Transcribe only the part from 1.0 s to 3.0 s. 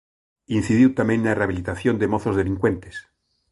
na rehabilitación de mozos delincuentes.